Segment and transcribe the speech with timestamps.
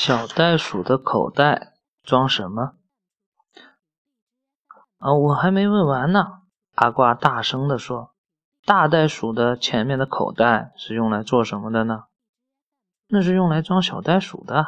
[0.00, 1.72] 小袋鼠的口袋
[2.04, 2.74] 装什么？
[4.98, 6.42] 啊，我还没问完呢。
[6.76, 8.12] 阿瓜大声地说
[8.64, 12.04] ：“大袋鼠的前面的口袋是用来做什么的呢？”
[13.10, 14.64] 那是用来装小袋鼠的。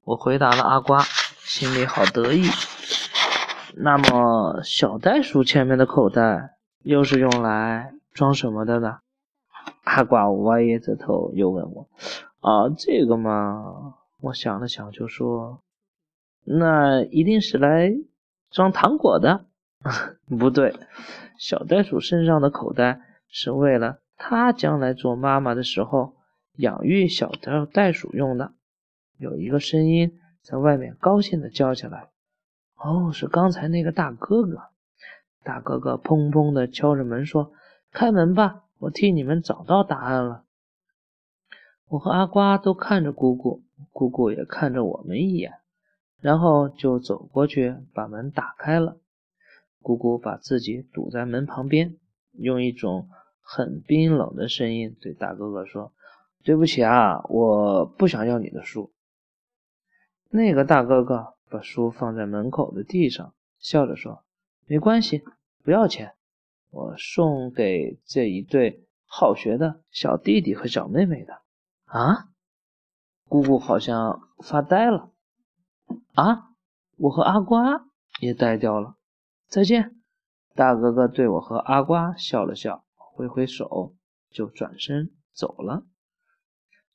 [0.00, 1.02] 我回答了阿瓜，
[1.40, 2.48] 心里好得意。
[3.76, 9.00] 那么，小袋鼠前面的口袋又是用来装什么的呢？
[9.84, 11.86] 阿瓜歪着头又问我
[12.40, 15.62] ：“啊，这个嘛。”我想了想，就说
[16.44, 17.92] ：“那一定是来
[18.50, 19.44] 装糖果的。
[20.38, 20.74] ”不对，
[21.38, 26.14] 小袋鼠身上的口袋是为了它将来做妈妈的时候
[26.54, 28.52] 养育小袋袋鼠用的。
[29.18, 32.08] 有一个声音在外面高兴地叫起来
[32.82, 34.62] ：“哦，是刚才那个大哥哥！”
[35.44, 37.52] 大哥哥砰砰地敲着门说
[37.92, 40.44] ：“开门吧，我替你们找到答案了。”
[41.88, 43.62] 我和阿瓜都看着姑姑。
[43.92, 45.52] 姑姑也看着我们一眼，
[46.20, 48.96] 然后就走过去把门打开了。
[49.82, 51.96] 姑姑把自己堵在门旁边，
[52.32, 53.08] 用一种
[53.40, 55.92] 很冰冷的声音对大哥哥说
[56.42, 58.90] ：“对不起啊，我不想要你的书。”
[60.30, 64.24] 那个大哥哥把书放在门口的地上，笑着说
[64.66, 65.22] ：“没关系，
[65.62, 66.14] 不要钱，
[66.70, 71.42] 我送给这一对好学的小弟弟和小妹妹的。”
[71.94, 72.28] 啊？
[73.28, 75.12] 姑姑好像发呆了，
[76.14, 76.50] 啊！
[76.96, 77.86] 我和阿瓜
[78.20, 78.96] 也呆掉了。
[79.46, 79.96] 再见，
[80.56, 83.94] 大哥哥对我和阿瓜笑了笑，挥挥手
[84.28, 85.84] 就转身走了。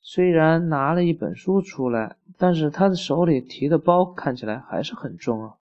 [0.02, 5.56] 虽然拿了一本书出来，但是他的手里提的包看起来还是很重啊。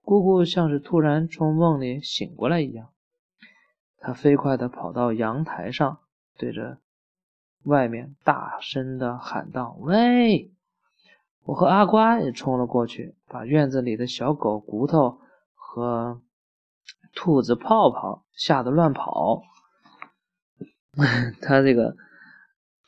[0.00, 2.88] 姑姑像是突然从梦里醒过来一样，
[3.98, 6.00] 她飞快地跑到阳台上，
[6.38, 6.78] 对着。
[7.66, 10.50] 外面大声的喊道：“喂！”
[11.44, 15.20] 我和阿瓜也冲了过去，把院子里的小狗骨头
[15.54, 16.20] 和
[17.14, 19.42] 兔子泡泡吓得乱跑。
[21.42, 21.96] 他这个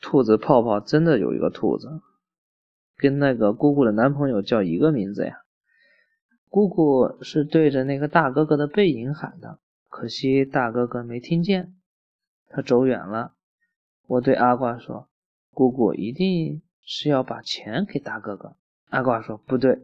[0.01, 2.01] 兔子泡泡真的有一个兔子，
[2.97, 5.37] 跟那个姑姑的男朋友叫一个名字呀。
[6.49, 11.75] 姑姑是对着那个大哥哥的背影喊的，可惜大哥哥没听见，
[12.49, 13.35] 他走远了。
[14.09, 15.07] 我对阿瓜说
[15.53, 18.55] ：“姑姑一定是要把钱给大哥哥。”
[18.89, 19.83] 阿瓜说：“不对，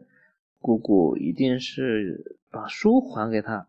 [0.59, 3.68] 姑姑一定是把书还给他。”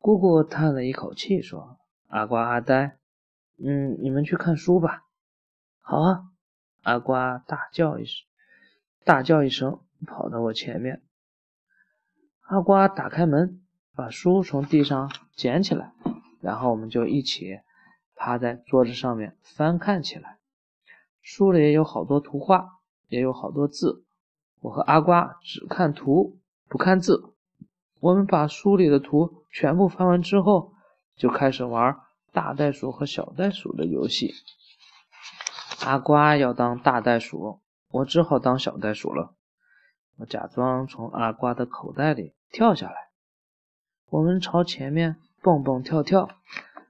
[0.00, 1.78] 姑姑叹了一口气说
[2.10, 2.98] ：“阿瓜、阿呆，
[3.62, 5.04] 嗯，你们去看书吧。”
[5.78, 6.24] 好啊！
[6.82, 8.26] 阿瓜大叫一声，
[9.04, 11.00] 大叫一声，跑到我前面。
[12.40, 13.62] 阿瓜打开门，
[13.94, 15.92] 把书从地上捡起来，
[16.40, 17.60] 然后我们就一起。
[18.22, 20.36] 趴在桌子上面翻看起来，
[21.22, 22.68] 书里有好多图画，
[23.08, 24.04] 也有好多字。
[24.60, 26.38] 我和阿瓜只看图
[26.68, 27.32] 不看字。
[27.98, 30.74] 我们把书里的图全部翻完之后，
[31.16, 31.96] 就开始玩
[32.30, 34.34] 大袋鼠和小袋鼠的游戏。
[35.86, 39.34] 阿瓜要当大袋鼠，我只好当小袋鼠了。
[40.18, 43.08] 我假装从阿瓜的口袋里跳下来，
[44.10, 46.28] 我们朝前面蹦蹦跳跳。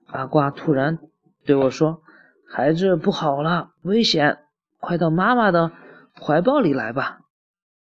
[0.09, 0.99] 阿瓜突然。
[1.45, 2.03] 对我说
[2.49, 4.39] ：“孩子不好了，危险！
[4.79, 5.73] 快到妈妈的
[6.15, 7.21] 怀抱里来吧。”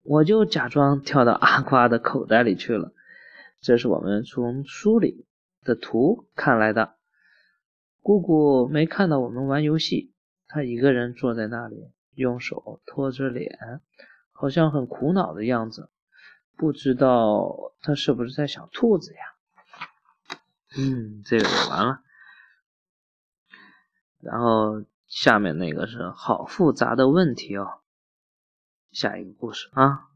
[0.03, 2.93] 我就假装跳到阿瓜的口袋里去了。
[3.61, 5.27] 这是我们从书里
[5.63, 6.95] 的图看来的。
[8.01, 10.13] 姑姑没看到我们玩游戏，
[10.47, 13.59] 她一个人坐在那里，用手托着脸，
[14.31, 15.89] 好像很苦恼的样子。
[16.55, 19.19] 不知道她是不是在想兔子呀？
[20.77, 22.01] 嗯，这个也完了。
[24.21, 27.79] 然后下面那个是好复杂的问题哦，
[28.91, 30.09] 下一个故事啊。